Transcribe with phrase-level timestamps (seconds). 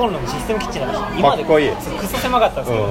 [0.00, 1.08] コンロのシステムキッチンなんですよ。
[1.18, 2.88] 今までクソ狭かったんですよ、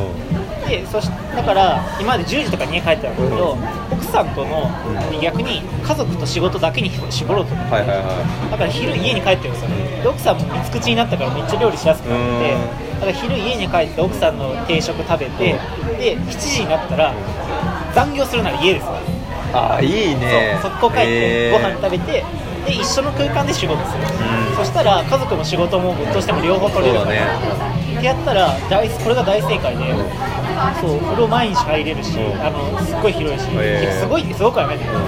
[0.69, 3.57] でそしだから今まで10時とかに家帰ってたんですけど、
[3.91, 4.69] 奥さんとの、
[5.19, 9.69] 逆に家族と仕事だけに絞ろうと思って、はいはいはだから昼家に帰ってるんですよ。
[10.03, 12.93] で奥さんも三つ口になったからめっちゃ料理しやすくなってうん。
[12.93, 15.57] だから昼家に帰って奥さんの定食食べて
[15.97, 17.15] で7時になったら
[17.95, 18.93] 残業するなら家ですよ。
[18.93, 18.95] い
[19.51, 20.59] ああいいね。
[20.61, 21.57] そう速攻帰ってえー。
[21.57, 22.23] ご飯食べて
[22.69, 24.55] で一緒の空間で仕事する、うん。
[24.55, 27.19] そしたら家族も仕事もぶっとしても両方取れるから、ね。
[27.97, 29.93] ってやったら大これが大正解で、
[30.79, 30.99] そう。
[30.99, 32.41] 風呂毎日入れるし、うん。
[32.41, 33.99] あのすっごい広いし、へー。
[33.99, 34.99] すごいすごくはないんだけど、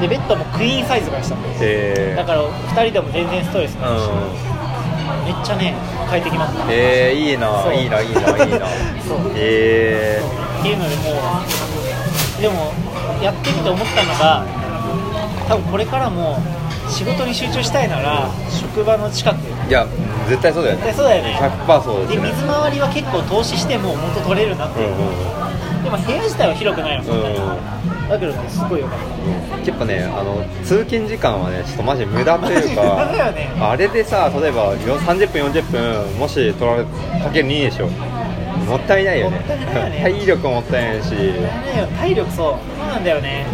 [0.00, 2.16] でベッドもクイーンサイズがしたのえー。
[2.16, 4.54] だから2人でも全然ストレスないし、う
[5.26, 5.74] めっちゃね
[6.08, 6.64] 快適なんだ。
[6.64, 7.50] んえー、いいな。
[7.74, 8.66] いいないいないいな。
[9.02, 9.32] そう。
[9.34, 10.22] え
[10.60, 11.02] っていうのでも
[12.38, 12.72] うでも
[13.22, 14.44] やってみて思ったのが
[15.48, 16.38] 多分これからも
[16.88, 19.36] 仕事に集中したいなら職場の近く。
[19.36, 19.86] ー、いや
[20.28, 20.84] 絶対そうだよね。
[20.84, 21.38] 絶対そうだよね。
[21.66, 22.30] 100%そうですでね。
[22.30, 25.08] 水回りは結構投資しても元取れるなっていう、うんうん
[25.78, 25.84] うん。
[25.84, 27.40] でも部屋自体は広くないのそんなに、う
[28.08, 29.58] だけどねすごい良かった。
[29.58, 33.52] 結構ねあの通勤時間はねちょっとマジ無駄というかマジ無駄だよね。
[33.60, 37.88] あれでさ例えばよ30分40分もし取られかける2でしょ。
[38.66, 39.38] もったいないよね。
[39.38, 40.00] ね。
[40.02, 42.54] 体力ももったいないしね体力そう。
[42.78, 43.46] そうなんだよね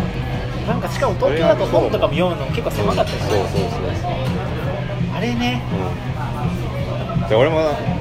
[0.66, 3.36] なんかしかも東京だと本とかも読むの結構狭かったりする。
[3.38, 3.80] そうそうそう
[5.16, 5.62] あれね。
[7.22, 7.28] うん。
[7.28, 7.60] で俺も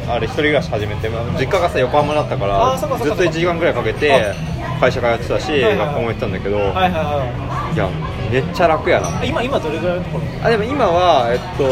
[0.10, 4.34] あれ一人暮らし始めてまあ実家がさ横浜だったからずっと1時間ぐらいかけて
[4.80, 5.88] 会社通ってたしはいはいはい。
[5.88, 7.78] 学校も行ってたんだけどはいはいはい。
[7.78, 7.90] や
[8.32, 9.24] めっちゃ楽やな。
[9.24, 10.24] 今今どれぐらいのところ？
[10.46, 11.64] あでも今はえっと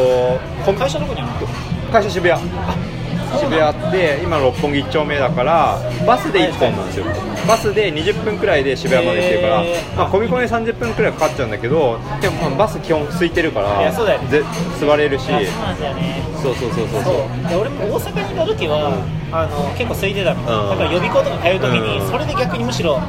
[0.65, 1.91] こ会社どこにあるの？
[1.91, 2.39] 会社渋谷。
[3.37, 7.05] 渋谷あって今六本木1丁目だからバスで1本なんですよ
[7.49, 9.63] バスで20分くらいで渋谷まで行ってるから、
[9.97, 14.29] まあ、込み込みで30分くらいかかっちゃうんだけどでもまあバス基本空いてるからそうだよね。
[14.29, 14.43] ぜ
[14.79, 15.23] 座れるし。
[15.23, 16.21] あそうなんだよね。
[16.39, 17.49] そうそうそうそうそう。
[17.49, 18.93] で俺も大阪にいた時は、
[19.31, 20.69] あの結構空いてたの、うん。
[20.69, 22.11] だから予備校とか通う時に、うん。
[22.11, 23.01] それで逆にむしろ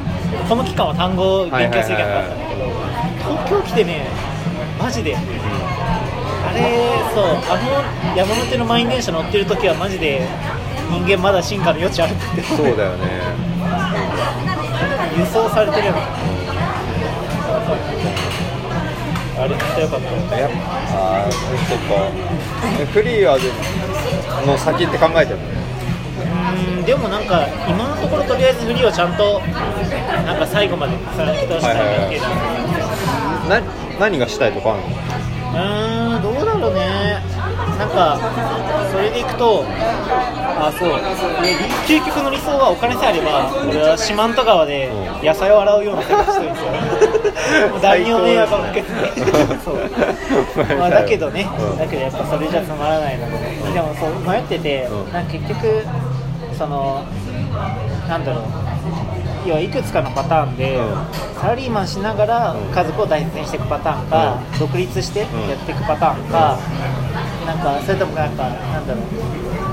[0.49, 2.65] この期間は単語を勉強する期間があったんだけど、
[3.45, 4.09] 東京来てね
[4.81, 5.15] マジで。
[5.15, 6.59] あれ
[7.13, 10.27] そうあの山手の満員電車乗ってる時はマジで
[10.89, 12.41] 人間まだ進化の余地あるって。
[12.41, 13.21] そうだよね
[15.21, 15.93] 輸送されてるよ。
[15.93, 15.99] ね
[19.37, 19.99] あれめっちかっ
[20.29, 20.37] た。
[20.37, 20.55] やっぱ
[21.69, 21.93] そっか。
[22.91, 23.49] フリーはで
[24.45, 25.45] の先って考えてるの？
[25.45, 29.39] うーんでもなんか今のところとりあえずフリーをちゃんと
[30.25, 32.35] なんか最後まで貫き通したいなっていうのは
[33.49, 33.61] な
[33.99, 34.89] 何がしたいとかあるの？
[36.17, 37.21] うーんどうだろうね。
[37.77, 38.17] なんか
[38.91, 40.89] それでいくとあそう。
[41.41, 41.55] で
[41.87, 45.25] 究極の理想はお金さえあれば俺は四万十川でうん。
[45.25, 48.97] 野菜を洗うような生活したいんですよもう誰にも迷惑をかけてね
[49.63, 49.77] そう。
[50.77, 51.77] まあだけどね、うん。
[51.77, 55.13] だけどやっぱそれじゃつまらないのででもそう迷ってて、うん。
[55.13, 55.85] なんか結局
[56.57, 57.01] その
[58.09, 58.43] なんだろう。
[59.43, 60.93] 要はいくつかのパターンで、うん。
[61.41, 62.71] サラリーマンしながらうん。
[62.71, 65.29] 家族を大切にしていくパターンか、独立してやっ
[65.65, 66.57] ていくパターンか、
[67.45, 69.05] なんかそれともなんかなんだろう。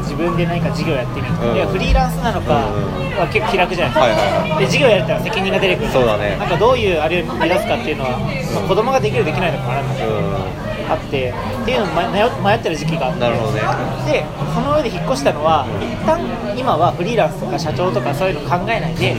[0.09, 1.55] 自分で何か事業やってみる、うん。
[1.55, 4.65] いやフリーランスなのかうんは結構気楽じゃないですか、はいはいはい。
[4.65, 5.93] で事業やるってのは責任が出てくる。
[5.93, 6.37] そうだね。
[6.41, 9.89] なんかどういうあれを目指すかっていうのは、まあ、子供ができるできないのかもあるん。
[9.89, 10.59] だけど、う
[10.89, 13.21] あってっていうのを迷迷ってる時期があって。
[13.21, 13.61] なるほどね。
[14.09, 14.25] で
[14.55, 16.25] その上で引っ越したのは一旦
[16.57, 19.13] 今はフリーランスとか社長とかそういうの考えないで、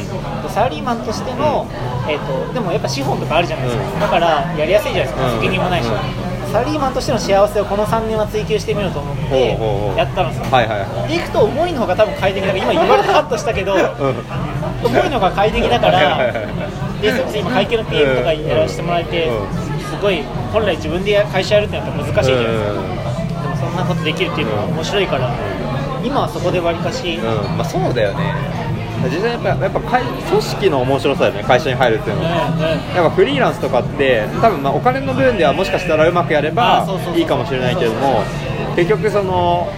[0.49, 1.69] サラリーマンとしての、
[2.09, 3.99] えー、とでもやっぱ資本とかあるじゃないですか、うん。
[3.99, 5.41] だからやりやすいじゃないですか、うん。
[5.41, 5.93] 責任もないし、うん
[6.51, 9.57] サラリーマンとしての幸せをこの3年は追求してみようと思って
[9.95, 11.07] やったんですよ、はいはいはい。
[11.09, 13.79] でいくと思いの方が多分快適だから今言われてカットしたけど、うん。
[14.85, 19.69] 思いの方が快適だからはいでそ今会計の PM とかやらせてもらえて、うん。
[19.89, 20.21] すごい
[20.53, 22.75] 本来自分で会社やるってなったら難しいじゃないですか、う
[23.41, 25.33] でもそんなことできるっていうのは面白いから、
[26.03, 28.68] 今はそこでわりかし、ん、うん、まあそうだよね
[29.05, 32.29] 実際やっぱやっぱ会組織の面白さだよね会社に入るっていうのは。
[32.95, 38.23] やっぱフリーランスとかって多分まあお金の部分ではもしかしたらうまくやればいいかもしれないけども
[38.75, 39.71] 結局その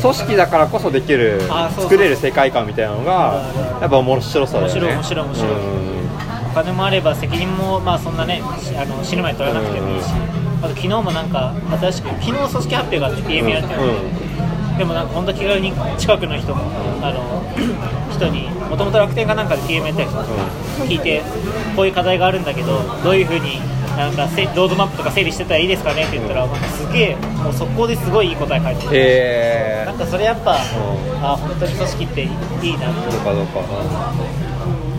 [0.00, 1.40] 組織だからこそできる
[1.78, 3.44] 作れる世界観みたいなのが
[3.80, 4.80] やっぱ面白さだよね。
[4.94, 5.52] 面白い面白い面白い。
[5.52, 5.54] う
[5.98, 6.02] ん。
[6.50, 10.06] お金もあれば責任もまあそんなねしあの死ぬまで取らなくてもいいし、
[10.60, 13.86] あと昨日もなんか新しく昨日組織発表があって PM やってるの
[14.18, 14.21] で、
[14.82, 16.64] でもなんか本当気軽に近くの人も
[17.06, 17.22] あの
[18.10, 20.24] 人にもともと楽天かなんかで PM やったりとか
[20.88, 21.22] 聞いて
[21.76, 23.60] こういう課題があるんだけどどういうふうに
[23.96, 29.84] なんかせロードマップとか整理してたらいいですかねって言ったらなんかすげえもう速攻ですごいいい答え返ってきえ。
[29.86, 30.56] なんかそれやっぱ、ん
[31.22, 33.10] あ本当に組織っていいなって。
[33.12, 33.60] どうかどうか。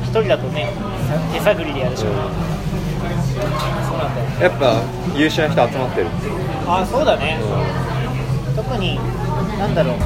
[0.03, 0.71] 一人だとね
[1.09, 2.21] さ手探りでやるしかない、
[3.83, 4.27] そうなんだよ。
[4.39, 4.81] やっぱ
[5.13, 6.07] 優秀な人集まってる。
[6.67, 7.37] あそうだね、
[8.55, 8.97] 特に
[9.59, 10.01] なんだろう、うん、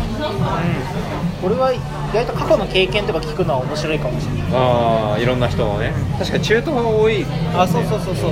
[1.41, 1.79] これは意
[2.13, 4.43] 外と過去の経験とか聞くのは面白いかもしれない。
[4.53, 5.93] ああいろんな人のね。
[6.19, 8.31] 確かに中東が多いあそうそうそうそう。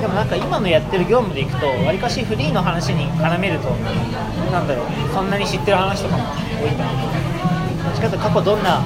[0.00, 3.70] でもなんか今のやってる業務でいくとわりかしフリーの話に絡めると
[4.52, 4.86] なんだろう。
[5.12, 6.24] そんなに知ってる話とかも
[6.62, 6.90] 多いんだけ
[7.78, 8.82] どどっちかと過去どんな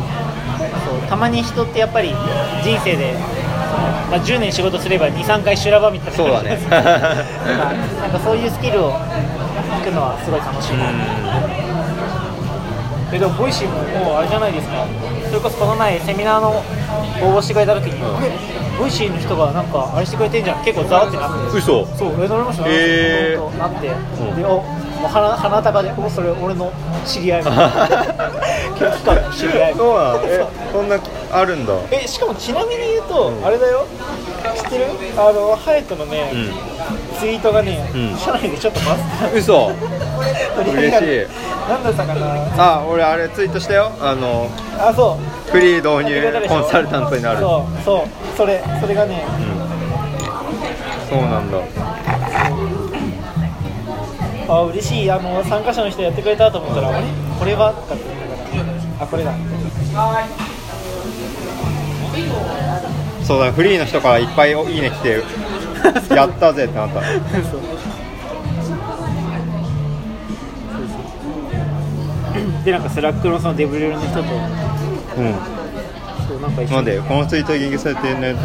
[0.87, 2.15] そうたまに人ってやっぱり
[2.63, 3.15] 人生で
[4.11, 6.17] まあ、10年仕事すれば23回修羅場みたいな。
[6.17, 6.59] そうだね。
[6.69, 6.93] なんか
[8.03, 10.77] なんかそういうスキルを聞くのはすごい楽しい。
[10.77, 10.85] な
[13.13, 13.75] えでも Voicy も
[14.05, 14.87] もうあれじゃないですか。
[15.29, 18.31] それこそこの前セミナーの応募してくれた時に、あれ
[18.79, 20.65] Voicy の人がなんかあれしてくれてんじゃん。
[20.65, 21.59] 結構ざわってなって。
[21.59, 21.85] 嘘。
[21.87, 22.65] そうえ乗りました？
[22.69, 23.59] へー。
[23.59, 24.37] なって、ん。
[24.37, 24.63] でお
[25.03, 26.73] もう鼻鼻高でおそれ俺の
[27.05, 27.71] 知り合いみたいな。
[29.33, 30.21] 知り合いそうなの？
[30.25, 30.99] えそんな
[31.33, 31.75] あるんだ。
[31.91, 33.85] えしかもちなみに言うと、あれだよ。
[34.57, 34.87] 知ってる？
[35.19, 36.51] あのハヤトのね、うん。
[37.19, 38.17] ツイートがね、うん。
[38.17, 39.71] 社内でちょっとバズって嘘。
[39.71, 39.73] た
[40.73, 41.27] 嬉しい。
[41.69, 43.93] なんだったかなあ俺あれツイートしたよ。
[44.01, 44.49] あの
[44.79, 45.19] あそ
[45.49, 45.51] う。
[45.51, 47.41] フリー導入コンサルタントになる。
[47.41, 48.09] そうそう。
[48.37, 49.25] それそれがね。
[51.09, 51.59] そうなんだ。
[54.49, 55.11] あ嬉しい。
[55.11, 57.05] あの参加者の人やってくれたと思ったら、あれ？
[57.39, 57.73] これは？
[57.73, 58.05] とかって
[58.53, 58.83] 言いながら。
[59.01, 59.33] あこれだ。
[63.25, 65.23] そうだフリーの人からいっぱいおいいね来て
[66.15, 67.01] やったぜってなった
[72.65, 74.21] でなんか Slack のそのデブリルの人と。
[74.21, 74.27] うん。
[76.29, 76.73] そうなんか一緒に。
[76.77, 78.37] なんでこのツイート言及されてね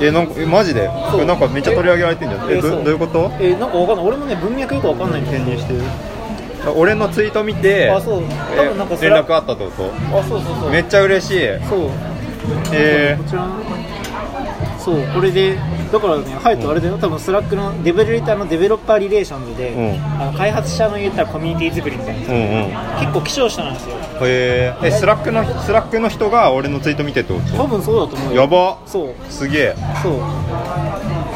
[0.00, 0.88] えなんかえマジで？
[1.10, 2.50] これなんかめっちゃ取り上げられてんじゃん。
[2.50, 2.84] えどそう。
[2.84, 3.32] どういうこと？
[3.40, 4.06] えなんかわかんない。
[4.06, 5.38] 俺もね文脈よくわかんないんだよ。
[5.42, 5.74] 転入して
[6.76, 8.22] 俺のツイート見てあそう。
[8.22, 10.18] 多分なんかえそれ連絡あったってこと？
[10.18, 10.70] あそうそうそう。
[10.70, 11.40] めっちゃ嬉しい。
[11.68, 11.90] そう。
[12.72, 13.48] えこちら。
[14.78, 15.58] そうこれで
[15.92, 16.98] だからねハヤトあれだよ。
[16.98, 20.20] 多分スラックのデベルターのデベロッパーリレーションズで、うん。
[20.20, 22.26] あの開発者の言ったらコミュニティ作りみたいな。
[22.26, 23.00] ー、うんうん。
[23.00, 23.96] 結構希少者なんですよ。
[24.22, 28.46] えー、え Slackの Slackの人が俺のツイート見てってこ多分そうだと思うよ。
[28.48, 28.78] とやば。
[28.86, 29.14] そう。
[29.30, 29.76] すげえ。
[30.02, 30.12] そう。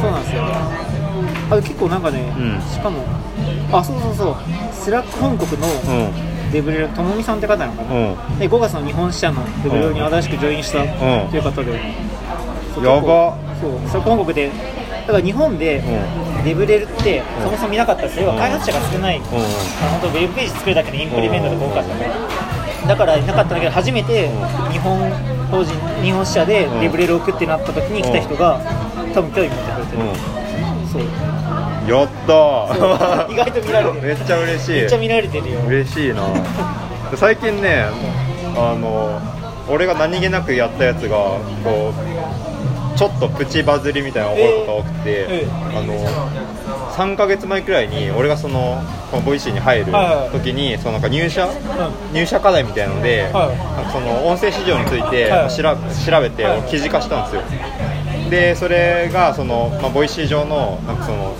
[0.00, 0.42] そうなんですよ。
[1.50, 2.60] あ結構なんかね、うん。
[2.70, 3.02] しかも
[3.72, 4.36] あそうそうそう。
[4.72, 6.30] Slack本国のうん。
[6.50, 8.38] デブレルともみさんって方なのかな、うん。
[8.38, 11.30] で5月の日本支社のデブレルに新しくジョインしたん。
[11.30, 11.80] という方で、
[12.74, 14.50] そうやばそう Slack本国で
[15.06, 19.24] だから日本でうデブレルってそもそも見なかったんですよ、要は開発者が少ない、うん。
[19.24, 19.28] あ
[20.00, 21.94] 本当ウェブページ作るだけでインプリメントが多かった。
[21.94, 24.28] から、だからいなかったんだけど初めて
[24.70, 24.98] 日本
[25.50, 28.60] 法人日本支社でデブレルを置くってなった時に来た人が
[29.12, 30.02] 多分興味持ってくれてる、
[30.92, 31.02] そう。
[31.02, 31.30] うん
[31.88, 33.32] やったー。
[33.32, 34.02] 意外と見られてる。
[34.06, 34.72] めっちゃ嬉しい。
[34.72, 35.60] めっちゃ見られてるよ。
[35.66, 36.22] 嬉しいな。
[37.16, 37.86] 最近ね
[38.56, 39.20] あの
[39.68, 42.49] 俺が何気なくやったやつがこう
[43.00, 45.48] ちょっとプチバズりみたいなのが起ことが多くて、ええ。
[45.74, 45.94] あの
[46.92, 48.76] 3ヶ月前くらいに俺がその
[49.10, 50.30] この Voicyに入るはいはい。
[50.32, 51.48] 時にそのなんか入社、
[52.12, 53.90] 入社課題みたいなので、はい。
[53.90, 55.50] その音声市場についてはい。
[55.50, 55.62] 調
[56.20, 56.62] べてはい。
[56.68, 58.28] 記事化したんですよ。
[58.28, 61.34] でそれがその、まあ、 Voicy上のなんかその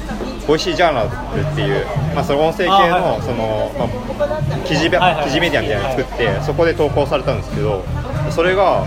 [0.48, 1.84] Voicyジャーナルっていう、
[2.14, 7.84] まあ、その音声系のその、まあ、記事記事メディアみたいなのを作ってそこで投稿されたんですけど
[8.30, 8.84] それが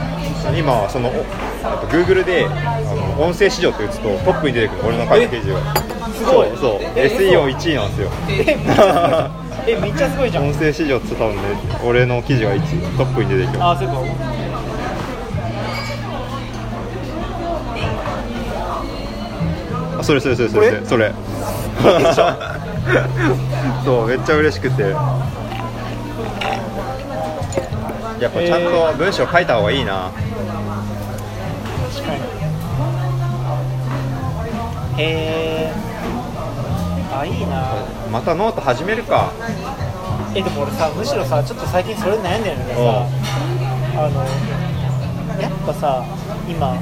[0.58, 1.24] 今そのおえっ
[1.64, 2.50] と Google であ
[3.18, 5.60] の音声市場って打つとトップに出てくる俺の書いた記事が。
[6.14, 6.48] すごい。
[6.50, 6.80] そうそう。
[6.96, 8.10] え SEO1 位なんですよ。
[9.68, 10.48] え めっちゃすごいじゃん。
[10.50, 11.42] 音声市場って多分ね
[11.86, 12.60] 俺の記事が1位
[12.98, 13.94] トップに出てくるあそうか。
[20.00, 21.12] あそれそれそれそれそれ。
[23.86, 24.84] そうめっちゃ嬉しくて
[28.24, 30.10] やっぱちゃんと文章書いた方がいいな、
[31.94, 32.22] 確かに
[34.98, 35.74] へえ
[37.12, 37.76] あいいな。
[38.10, 39.32] またノート始めるか。
[40.36, 43.06] えでも俺さむしろさちょっと最近それ悩んでるんだけどさ
[43.98, 44.24] あの
[45.42, 46.04] やっぱさ
[46.50, 46.76] 今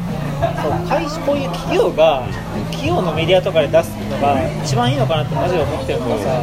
[0.62, 2.24] そう会社こういう企業が
[2.72, 6.42] 企業のメディアとかで出すのが一番いいのかなってマジで思ってるのがさ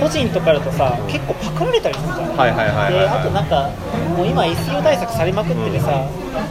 [0.00, 2.36] 個人とかだとさ結構パクられたりするじゃん。
[2.36, 3.06] はいはいはいはいではい。
[3.08, 3.70] あとなんか
[4.16, 6.08] もう今 SEO 対策されまくっててさ、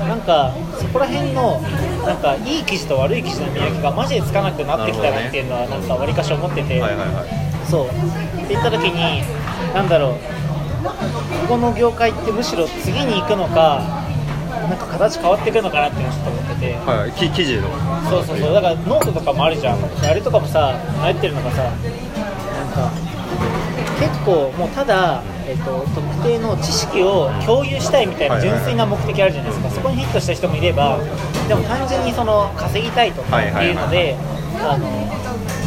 [0.07, 1.59] なんかそこら辺の
[2.05, 7.67] なんかいい記事と悪い記事の見分けがマジでつかなくなってきたなっていうのはなんかわりかし思ってて、はいはいはい。
[7.69, 7.85] そう。
[7.87, 7.89] っ
[8.47, 9.23] て言った時に
[9.73, 10.13] なんだろう。
[10.83, 10.91] こ
[11.49, 14.05] この業界ってむしろ次に行くのか
[14.69, 16.73] なんか形変わっていくのかなっていうのをちょっと思ってて。
[16.75, 17.67] はい記事の。
[18.09, 18.53] そうそうそう。
[18.53, 19.79] だからノートとかもあるじゃん。
[19.79, 21.63] あれとかもさ迷ってるのがさ
[24.29, 30.99] 構もうただ、えっと特定の知識を共有したいみたいな純粋な目的あるじゃないですか、そこにヒットした人もいれば
[31.47, 34.15] でも単純にその稼ぎたいとかっていうので、
[34.61, 34.87] あの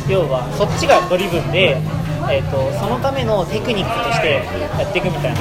[0.08, 1.76] 要はそっちがドリブンで、
[2.30, 4.42] えー、とそのためのテクニックとして
[4.78, 5.40] やっていくみたいな、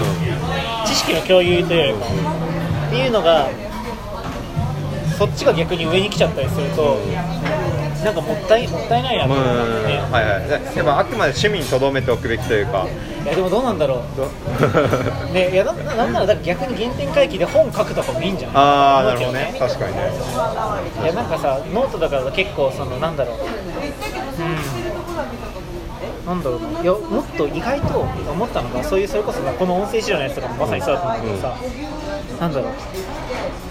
[0.86, 2.06] 知識の共有というよりか
[2.88, 3.50] っていうのが
[5.18, 6.98] そっちが逆に上に来ちゃったりすると、
[8.04, 9.84] なんかもったいもったいないなと思う、うん。
[9.86, 10.78] ねはいはい。
[10.78, 12.88] やっぱあくまで趣味にとどめておくべきというか。
[13.24, 14.22] いやでもどうなんだろう。
[15.34, 19.56] ねいやななんならだ逆に原点回帰で本書くとかもいいんじゃんああなるほどね。
[19.60, 20.12] 確かにね。
[21.04, 23.36] いやなんかさノートだから結構そのなんだろう。
[23.36, 24.11] うん
[26.32, 26.82] なんだろうな。
[26.82, 31.58] いやもっと意外と思ったのがそういうそれこそさこの音声資料のやつとかもまさにそうだと思うんだけどさ、
[32.40, 32.72] なんだろう。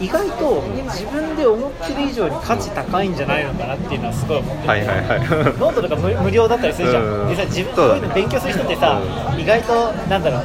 [0.00, 4.68] 意外と自分で思ってる以上に価値高いんじゃないのかなっていうのはすごい思ってて。
[4.68, 5.18] はいはいはい。
[5.20, 7.28] ノートとか無無料だったりするじゃん、うん。
[7.28, 9.00] でさ自分そういうの勉強する人ってさ、
[9.38, 10.44] 意外となんだろう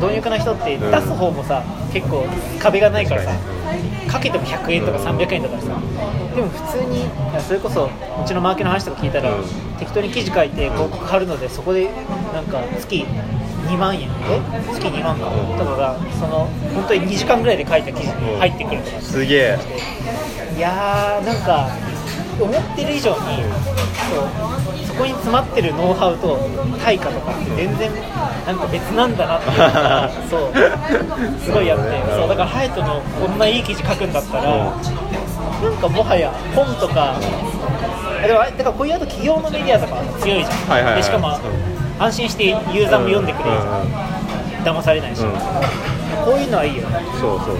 [0.00, 2.26] 貪欲な人って出す方もさ、結構
[2.60, 3.30] 壁がないからさ、
[4.08, 5.68] かけても100円とか300円とかさ、
[6.34, 7.08] でも普通に
[7.40, 7.90] それこそう
[8.26, 9.44] ちのマーケの話とか聞いたら、うん
[9.78, 11.90] 適当に記事書いて広告貼るのでそこで
[12.32, 13.04] なんか月
[13.68, 14.40] 2万円え
[14.72, 19.58] 月2万か、うんとかがその本当に2時間ぐらいで書いた記事に入ってくるとかすげえ
[20.56, 21.68] いやーなんか
[22.40, 23.16] 思ってる以上に
[24.10, 26.38] そうそこに詰まってるノウハウと
[26.82, 27.90] 対価とかって全然
[28.46, 31.84] なんか別なんだなっていう そうすごいやって。
[32.16, 40.96] そうだからハヤトのこんないい記事書くんだったらなんかもはや本とかあでもだからこういうあと企業のメディアとか強いじゃん、はいはいはい。
[40.96, 41.38] でしかも
[41.98, 45.30] 安心してユーザーも読んでくれるじゃん、騙されないし、うん。
[46.24, 47.00] こういうのはいいよね。
[47.20, 47.56] そうそうそう。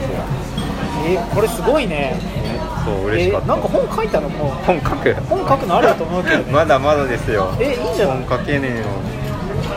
[1.09, 2.17] えこれすごいね。
[2.85, 4.29] そう嬉しかった、えなんか本書いたの？
[4.29, 4.51] もう。
[4.65, 5.15] 本書く。
[5.29, 6.45] 本書くのあると思うけどね。
[6.53, 7.53] まだまだですよ。
[7.61, 8.85] えいいんじゃない本書けねえよ。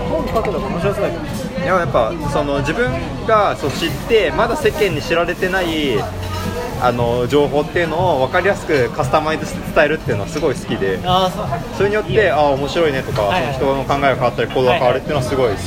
[0.09, 1.63] 本書くのが面白そうだけど。
[1.63, 2.89] いややっぱその自分
[3.27, 5.97] がそう知ってまだ世間に知られてない
[6.81, 10.99] あの情報っていうのを分かりやすくカスタマイズして伝えるっていうのはすごい好きで
[11.75, 13.53] それによってああ面白いねとか、はいはい。
[13.55, 15.59] その人の考えが変わったり行動が変わるっていうのはすごい好き